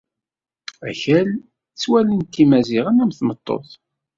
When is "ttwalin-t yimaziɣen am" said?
1.39-3.11